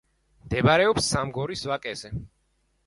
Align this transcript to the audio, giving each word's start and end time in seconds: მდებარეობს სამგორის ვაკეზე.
მდებარეობს 0.45 1.11
სამგორის 1.13 1.65
ვაკეზე. 1.75 2.15